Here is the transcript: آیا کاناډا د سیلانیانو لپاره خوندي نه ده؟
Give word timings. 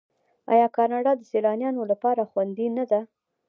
آیا 0.53 0.67
کاناډا 0.77 1.11
د 1.17 1.21
سیلانیانو 1.31 1.81
لپاره 1.91 2.29
خوندي 2.31 2.67
نه 2.77 2.83
ده؟ 2.91 2.99